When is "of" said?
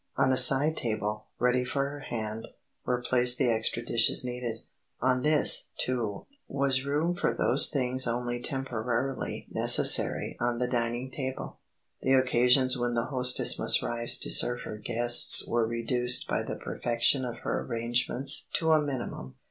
17.23-17.37